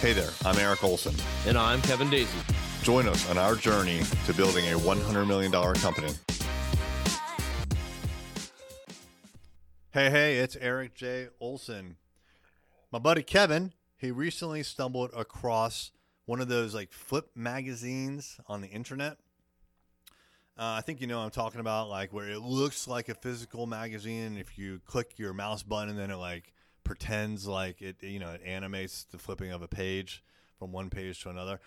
Hey 0.00 0.14
there, 0.14 0.30
I'm 0.46 0.58
Eric 0.58 0.82
Olson. 0.82 1.14
And 1.46 1.58
I'm 1.58 1.82
Kevin 1.82 2.08
Daisy. 2.08 2.38
Join 2.82 3.06
us 3.06 3.28
on 3.28 3.36
our 3.36 3.54
journey 3.54 4.00
to 4.24 4.32
building 4.32 4.64
a 4.72 4.78
$100 4.78 5.26
million 5.26 5.52
company. 5.52 6.08
Hey, 9.90 10.08
hey, 10.08 10.38
it's 10.38 10.56
Eric 10.58 10.94
J. 10.94 11.28
Olson. 11.38 11.96
My 12.90 12.98
buddy 12.98 13.22
Kevin, 13.22 13.74
he 13.98 14.10
recently 14.10 14.62
stumbled 14.62 15.10
across 15.14 15.90
one 16.24 16.40
of 16.40 16.48
those 16.48 16.74
like 16.74 16.92
flip 16.92 17.28
magazines 17.34 18.40
on 18.46 18.62
the 18.62 18.68
internet. 18.68 19.18
Uh, 20.58 20.76
I 20.78 20.80
think 20.80 21.02
you 21.02 21.08
know 21.08 21.20
I'm 21.20 21.28
talking 21.28 21.60
about, 21.60 21.90
like 21.90 22.10
where 22.10 22.30
it 22.30 22.40
looks 22.40 22.88
like 22.88 23.10
a 23.10 23.14
physical 23.14 23.66
magazine. 23.66 24.38
If 24.38 24.56
you 24.56 24.80
click 24.86 25.18
your 25.18 25.34
mouse 25.34 25.62
button, 25.62 25.90
and 25.90 25.98
then 25.98 26.10
it 26.10 26.16
like 26.16 26.54
pretends 26.90 27.46
like 27.46 27.80
it, 27.80 28.02
you 28.02 28.18
know, 28.18 28.32
it 28.32 28.42
animates 28.44 29.04
the 29.04 29.16
flipping 29.16 29.52
of 29.52 29.62
a 29.62 29.68
page 29.68 30.24
from 30.58 30.72
one 30.72 30.90
page 30.90 31.22
to 31.22 31.30
another. 31.30 31.60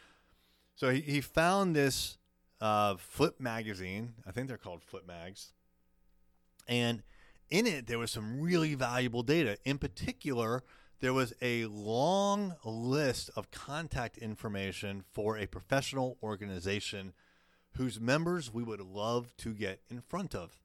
So 0.75 0.89
he, 0.89 0.99
he 0.99 1.21
found 1.21 1.73
this 1.73 2.17
uh, 2.59 2.97
flip 2.97 3.39
magazine. 3.39 4.15
I 4.27 4.31
think 4.31 4.49
they're 4.49 4.57
called 4.57 4.83
flip 4.83 5.07
mags. 5.07 5.53
And 6.67 7.03
in 7.49 7.65
it, 7.65 7.87
there 7.87 7.99
was 7.99 8.11
some 8.11 8.41
really 8.41 8.75
valuable 8.75 9.23
data. 9.23 9.57
In 9.63 9.77
particular, 9.77 10.61
there 10.99 11.13
was 11.13 11.33
a 11.41 11.67
long 11.67 12.55
list 12.65 13.29
of 13.37 13.49
contact 13.49 14.17
information 14.17 15.05
for 15.13 15.37
a 15.37 15.45
professional 15.45 16.17
organization 16.21 17.13
whose 17.77 17.97
members 17.97 18.53
we 18.53 18.61
would 18.61 18.81
love 18.81 19.33
to 19.37 19.53
get 19.53 19.79
in 19.89 20.01
front 20.01 20.35
of. 20.35 20.59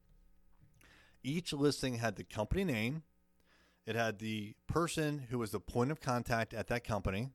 Each 1.23 1.53
listing 1.53 1.93
had 1.99 2.17
the 2.17 2.25
company 2.25 2.65
name, 2.65 3.03
it 3.89 3.95
had 3.95 4.19
the 4.19 4.53
person 4.67 5.25
who 5.31 5.39
was 5.39 5.49
the 5.49 5.59
point 5.59 5.89
of 5.89 5.99
contact 5.99 6.53
at 6.53 6.67
that 6.67 6.83
company, 6.83 7.31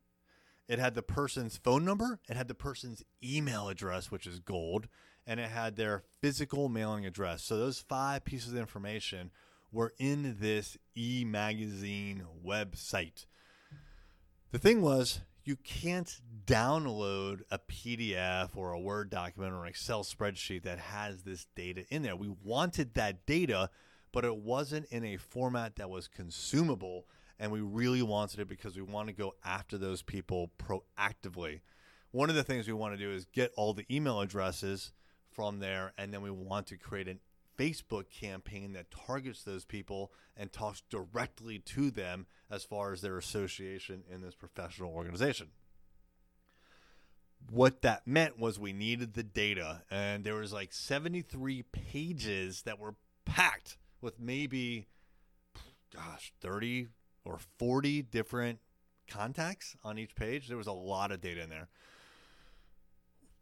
it 0.68 0.78
had 0.78 0.94
the 0.94 1.02
person's 1.02 1.56
phone 1.56 1.84
number, 1.84 2.20
it 2.28 2.36
had 2.36 2.46
the 2.46 2.54
person's 2.54 3.02
email 3.24 3.68
address, 3.68 4.12
which 4.12 4.24
is 4.24 4.38
gold, 4.38 4.86
and 5.26 5.40
it 5.40 5.50
had 5.50 5.74
their 5.74 6.04
physical 6.20 6.68
mailing 6.68 7.04
address. 7.04 7.42
So 7.42 7.56
those 7.56 7.80
five 7.80 8.24
pieces 8.24 8.52
of 8.52 8.58
information 8.60 9.32
were 9.72 9.94
in 9.98 10.36
this 10.38 10.78
e 10.96 11.24
magazine 11.26 12.24
website. 12.46 13.26
The 14.52 14.60
thing 14.60 14.80
was, 14.80 15.22
you 15.42 15.56
can't 15.56 16.20
download 16.46 17.40
a 17.50 17.58
PDF 17.58 18.50
or 18.54 18.70
a 18.70 18.80
Word 18.80 19.10
document 19.10 19.52
or 19.52 19.64
an 19.64 19.70
Excel 19.70 20.04
spreadsheet 20.04 20.62
that 20.62 20.78
has 20.78 21.24
this 21.24 21.48
data 21.56 21.84
in 21.90 22.02
there. 22.02 22.14
We 22.14 22.32
wanted 22.44 22.94
that 22.94 23.26
data, 23.26 23.70
but 24.14 24.24
it 24.24 24.36
wasn't 24.36 24.86
in 24.86 25.04
a 25.04 25.16
format 25.16 25.74
that 25.76 25.90
was 25.90 26.06
consumable. 26.06 27.04
And 27.38 27.50
we 27.50 27.60
really 27.60 28.00
wanted 28.00 28.38
it 28.38 28.48
because 28.48 28.76
we 28.76 28.82
want 28.82 29.08
to 29.08 29.12
go 29.12 29.34
after 29.44 29.76
those 29.76 30.02
people 30.02 30.52
proactively. 30.56 31.60
One 32.12 32.30
of 32.30 32.36
the 32.36 32.44
things 32.44 32.68
we 32.68 32.72
want 32.72 32.94
to 32.94 33.04
do 33.04 33.10
is 33.10 33.24
get 33.24 33.52
all 33.56 33.74
the 33.74 33.84
email 33.90 34.20
addresses 34.20 34.92
from 35.32 35.58
there, 35.58 35.92
and 35.98 36.14
then 36.14 36.22
we 36.22 36.30
want 36.30 36.68
to 36.68 36.76
create 36.78 37.08
an 37.08 37.18
Facebook 37.58 38.08
campaign 38.08 38.72
that 38.72 38.90
targets 38.90 39.42
those 39.42 39.64
people 39.64 40.12
and 40.36 40.52
talks 40.52 40.82
directly 40.90 41.58
to 41.58 41.90
them 41.90 42.26
as 42.50 42.64
far 42.64 42.92
as 42.92 43.00
their 43.00 43.18
association 43.18 44.04
in 44.08 44.22
this 44.22 44.34
professional 44.34 44.92
organization. 44.92 45.48
What 47.50 47.82
that 47.82 48.06
meant 48.06 48.38
was 48.38 48.58
we 48.58 48.72
needed 48.72 49.14
the 49.14 49.22
data, 49.22 49.82
and 49.90 50.24
there 50.24 50.34
was 50.36 50.52
like 50.52 50.72
73 50.72 51.64
pages 51.72 52.62
that 52.62 52.78
were 52.78 52.94
packed 53.24 53.76
with 54.04 54.20
maybe, 54.20 54.86
gosh, 55.92 56.32
30 56.40 56.88
or 57.24 57.38
40 57.58 58.02
different 58.02 58.60
contacts 59.08 59.76
on 59.82 59.98
each 59.98 60.14
page. 60.14 60.46
There 60.46 60.58
was 60.58 60.66
a 60.66 60.72
lot 60.72 61.10
of 61.10 61.20
data 61.20 61.42
in 61.42 61.48
there. 61.48 61.68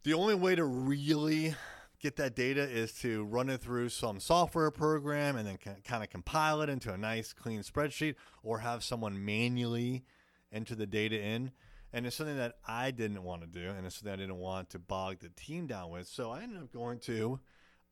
The 0.03 0.13
only 0.13 0.35
way 0.35 0.55
to 0.55 0.63
really 0.63 1.55
get 1.99 2.15
that 2.15 2.35
data 2.35 2.61
is 2.61 2.93
to 2.93 3.23
run 3.25 3.49
it 3.49 3.61
through 3.61 3.89
some 3.89 4.19
software 4.19 4.71
program 4.71 5.35
and 5.35 5.47
then 5.47 5.57
kind 5.83 6.03
of 6.03 6.09
compile 6.09 6.61
it 6.61 6.69
into 6.69 6.91
a 6.91 6.97
nice 6.97 7.33
clean 7.33 7.61
spreadsheet 7.61 8.15
or 8.41 8.59
have 8.59 8.83
someone 8.83 9.23
manually 9.23 10.03
enter 10.51 10.75
the 10.75 10.87
data 10.87 11.21
in. 11.21 11.51
And 11.93 12.05
it's 12.05 12.15
something 12.15 12.37
that 12.37 12.55
I 12.67 12.91
didn't 12.91 13.23
want 13.23 13.41
to 13.41 13.47
do 13.47 13.69
and 13.69 13.85
it's 13.85 13.97
something 13.97 14.11
I 14.11 14.17
didn't 14.17 14.37
want 14.39 14.69
to 14.71 14.79
bog 14.79 15.19
the 15.19 15.29
team 15.29 15.67
down 15.67 15.91
with. 15.91 16.07
So 16.07 16.31
I 16.31 16.41
ended 16.41 16.61
up 16.61 16.73
going 16.73 16.99
to 17.01 17.39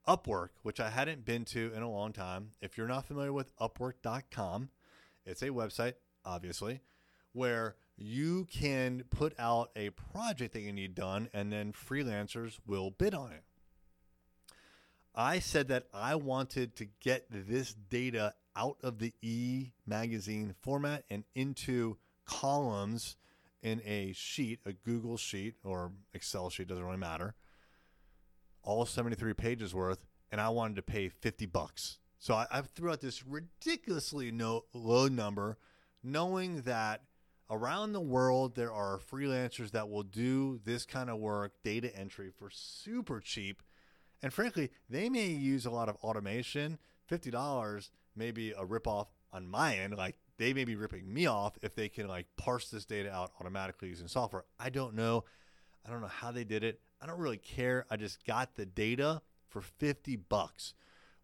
Upwork, 0.07 0.49
which 0.63 0.79
I 0.79 0.89
hadn't 0.89 1.25
been 1.25 1.45
to 1.45 1.71
in 1.75 1.83
a 1.83 1.89
long 1.89 2.13
time. 2.13 2.51
If 2.61 2.77
you're 2.77 2.87
not 2.87 3.05
familiar 3.05 3.33
with 3.33 3.55
Upwork.com, 3.57 4.69
it's 5.25 5.41
a 5.41 5.49
website, 5.49 5.93
obviously, 6.25 6.81
where 7.33 7.75
you 7.97 8.45
can 8.51 9.03
put 9.09 9.33
out 9.37 9.69
a 9.75 9.91
project 9.91 10.53
that 10.53 10.61
you 10.61 10.73
need 10.73 10.95
done 10.95 11.29
and 11.33 11.51
then 11.51 11.71
freelancers 11.71 12.57
will 12.65 12.89
bid 12.89 13.13
on 13.13 13.31
it. 13.31 13.43
I 15.13 15.39
said 15.39 15.67
that 15.67 15.87
I 15.93 16.15
wanted 16.15 16.75
to 16.77 16.87
get 17.01 17.25
this 17.29 17.73
data 17.73 18.33
out 18.55 18.77
of 18.81 18.99
the 18.99 19.13
e 19.21 19.71
magazine 19.85 20.55
format 20.61 21.03
and 21.09 21.25
into 21.35 21.97
columns 22.25 23.17
in 23.61 23.81
a 23.85 24.13
sheet, 24.13 24.59
a 24.65 24.73
Google 24.73 25.17
sheet 25.17 25.55
or 25.63 25.91
Excel 26.13 26.49
sheet, 26.49 26.67
doesn't 26.67 26.83
really 26.83 26.97
matter. 26.97 27.35
All 28.63 28.85
73 28.85 29.33
pages 29.33 29.73
worth, 29.73 30.05
and 30.31 30.39
I 30.39 30.49
wanted 30.49 30.75
to 30.75 30.81
pay 30.81 31.09
50 31.09 31.45
bucks. 31.47 31.97
So 32.19 32.35
I, 32.35 32.45
I 32.51 32.61
threw 32.61 32.91
out 32.91 33.01
this 33.01 33.25
ridiculously 33.25 34.31
no, 34.31 34.65
low 34.73 35.07
number, 35.07 35.57
knowing 36.03 36.61
that 36.61 37.01
around 37.49 37.93
the 37.93 38.01
world 38.01 38.55
there 38.55 38.71
are 38.71 38.99
freelancers 38.99 39.71
that 39.71 39.89
will 39.89 40.03
do 40.03 40.59
this 40.63 40.85
kind 40.85 41.09
of 41.09 41.17
work, 41.17 41.53
data 41.63 41.95
entry 41.95 42.29
for 42.29 42.49
super 42.51 43.19
cheap 43.19 43.63
and 44.21 44.31
frankly, 44.31 44.69
they 44.89 45.09
may 45.09 45.27
use 45.27 45.65
a 45.65 45.71
lot 45.71 45.89
of 45.89 45.95
automation. 45.97 46.77
$50 47.09 47.89
may 48.15 48.31
be 48.31 48.51
a 48.51 48.63
ripoff 48.63 49.07
on 49.33 49.47
my 49.47 49.75
end. 49.75 49.95
Like 49.97 50.15
they 50.37 50.53
may 50.53 50.63
be 50.63 50.75
ripping 50.75 51.11
me 51.11 51.25
off 51.25 51.57
if 51.61 51.75
they 51.75 51.89
can 51.89 52.07
like 52.07 52.27
parse 52.37 52.69
this 52.69 52.85
data 52.85 53.11
out 53.11 53.31
automatically 53.39 53.89
using 53.89 54.07
software. 54.07 54.45
I 54.59 54.69
don't 54.69 54.93
know. 54.93 55.23
I 55.85 55.89
don't 55.89 56.01
know 56.01 56.07
how 56.07 56.31
they 56.31 56.43
did 56.43 56.63
it. 56.63 56.79
I 57.01 57.07
don't 57.07 57.19
really 57.19 57.37
care. 57.37 57.85
I 57.89 57.97
just 57.97 58.25
got 58.25 58.55
the 58.55 58.65
data 58.65 59.21
for 59.49 59.61
50 59.61 60.15
bucks, 60.15 60.73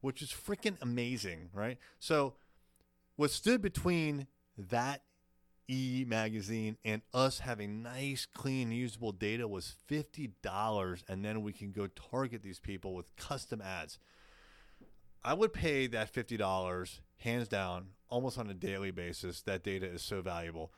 which 0.01 0.21
is 0.21 0.29
freaking 0.29 0.77
amazing, 0.81 1.49
right? 1.53 1.77
So 1.99 2.33
what 3.15 3.31
stood 3.31 3.61
between 3.61 4.27
that 4.57 5.03
E 5.69 6.05
magazine 6.07 6.77
and 6.85 7.01
us 7.13 7.39
having 7.39 7.83
nice, 7.83 8.25
clean, 8.25 8.71
usable 8.71 9.11
data 9.11 9.47
was 9.47 9.75
$50. 9.89 11.03
And 11.09 11.25
then 11.25 11.41
we 11.41 11.51
can 11.51 11.71
go 11.71 11.87
target 11.87 12.41
these 12.41 12.59
people 12.59 12.93
with 12.93 13.13
custom 13.17 13.61
ads. 13.61 13.99
I 15.23 15.33
would 15.33 15.51
pay 15.51 15.87
that 15.87 16.13
$50 16.13 16.99
hands 17.17 17.47
down 17.49 17.87
almost 18.09 18.37
on 18.37 18.49
a 18.49 18.53
daily 18.53 18.91
basis. 18.91 19.41
That 19.41 19.63
data 19.63 19.85
is 19.85 20.01
so 20.01 20.21
valuable. 20.21 20.71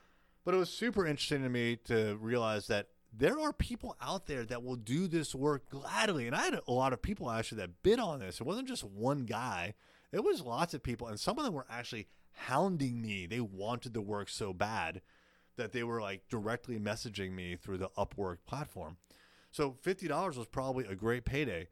But 0.44 0.54
it 0.54 0.58
was 0.58 0.70
super 0.70 1.06
interesting 1.06 1.42
to 1.42 1.48
me 1.48 1.76
to 1.84 2.16
realize 2.20 2.66
that 2.66 2.88
there 3.12 3.40
are 3.40 3.52
people 3.52 3.96
out 4.00 4.26
there 4.26 4.44
that 4.44 4.62
will 4.62 4.76
do 4.76 5.06
this 5.08 5.34
work 5.34 5.68
gladly. 5.68 6.26
And 6.26 6.36
I 6.36 6.44
had 6.44 6.60
a 6.66 6.72
lot 6.72 6.92
of 6.92 7.02
people 7.02 7.30
actually 7.30 7.58
that 7.58 7.82
bid 7.82 7.98
on 7.98 8.20
this. 8.20 8.40
It 8.40 8.46
wasn't 8.46 8.68
just 8.68 8.84
one 8.84 9.24
guy, 9.24 9.74
it 10.12 10.24
was 10.24 10.42
lots 10.42 10.74
of 10.74 10.82
people. 10.82 11.08
And 11.08 11.18
some 11.18 11.38
of 11.38 11.44
them 11.44 11.54
were 11.54 11.66
actually 11.70 12.08
hounding 12.32 13.00
me. 13.00 13.26
They 13.26 13.40
wanted 13.40 13.94
the 13.94 14.00
work 14.00 14.28
so 14.28 14.52
bad 14.52 15.02
that 15.56 15.72
they 15.72 15.82
were 15.82 16.00
like 16.00 16.28
directly 16.28 16.78
messaging 16.78 17.32
me 17.32 17.56
through 17.56 17.78
the 17.78 17.90
Upwork 17.90 18.38
platform. 18.46 18.96
So 19.50 19.76
$50 19.84 20.36
was 20.36 20.46
probably 20.46 20.86
a 20.86 20.94
great 20.94 21.24
payday. 21.24 21.68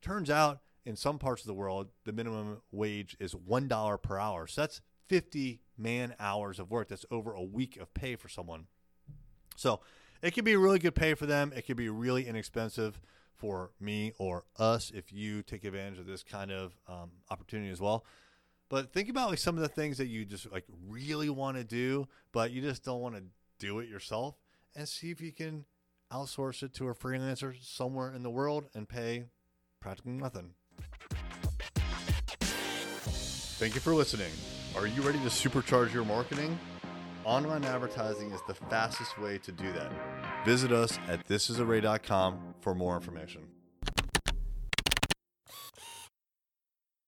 Turns 0.00 0.30
out 0.30 0.60
in 0.84 0.96
some 0.96 1.18
parts 1.18 1.42
of 1.42 1.46
the 1.46 1.54
world, 1.54 1.88
the 2.04 2.12
minimum 2.12 2.62
wage 2.72 3.16
is 3.20 3.34
$1 3.34 4.02
per 4.02 4.18
hour. 4.18 4.46
So 4.46 4.62
that's 4.62 4.80
50 5.08 5.60
man 5.76 6.14
hours 6.18 6.58
of 6.58 6.70
work. 6.70 6.88
That's 6.88 7.04
over 7.10 7.32
a 7.32 7.42
week 7.42 7.76
of 7.76 7.92
pay 7.94 8.16
for 8.16 8.28
someone. 8.28 8.66
So 9.56 9.80
it 10.22 10.32
could 10.32 10.44
be 10.44 10.56
really 10.56 10.78
good 10.78 10.94
pay 10.94 11.14
for 11.14 11.26
them. 11.26 11.52
It 11.54 11.66
could 11.66 11.76
be 11.76 11.88
really 11.88 12.26
inexpensive 12.26 13.00
for 13.34 13.70
me 13.80 14.12
or 14.18 14.44
us 14.58 14.90
if 14.94 15.12
you 15.12 15.42
take 15.42 15.64
advantage 15.64 15.98
of 15.98 16.06
this 16.06 16.22
kind 16.22 16.50
of 16.50 16.76
um, 16.88 17.10
opportunity 17.30 17.70
as 17.70 17.80
well. 17.80 18.04
But 18.68 18.92
think 18.92 19.08
about 19.08 19.30
like 19.30 19.38
some 19.38 19.56
of 19.56 19.62
the 19.62 19.68
things 19.68 19.96
that 19.98 20.06
you 20.06 20.24
just 20.24 20.50
like 20.52 20.64
really 20.86 21.30
want 21.30 21.56
to 21.56 21.64
do, 21.64 22.06
but 22.32 22.50
you 22.50 22.60
just 22.60 22.84
don't 22.84 23.00
want 23.00 23.14
to 23.14 23.22
do 23.58 23.78
it 23.78 23.88
yourself, 23.88 24.36
and 24.76 24.88
see 24.88 25.10
if 25.10 25.20
you 25.20 25.32
can 25.32 25.64
outsource 26.12 26.62
it 26.62 26.74
to 26.74 26.88
a 26.88 26.94
freelancer 26.94 27.54
somewhere 27.62 28.12
in 28.12 28.22
the 28.22 28.30
world 28.30 28.68
and 28.74 28.88
pay 28.88 29.24
practically 29.80 30.12
nothing. 30.12 30.54
Thank 33.58 33.74
you 33.74 33.80
for 33.80 33.94
listening. 33.94 34.30
Are 34.76 34.86
you 34.86 35.02
ready 35.02 35.18
to 35.18 35.26
supercharge 35.26 35.92
your 35.92 36.04
marketing? 36.04 36.56
Online 37.24 37.64
advertising 37.64 38.30
is 38.30 38.40
the 38.46 38.54
fastest 38.54 39.18
way 39.18 39.38
to 39.38 39.52
do 39.52 39.72
that. 39.72 39.92
Visit 40.44 40.72
us 40.72 40.98
at 41.08 41.26
thisisarray.com 41.26 42.54
for 42.60 42.74
more 42.74 42.96
information. 42.96 43.42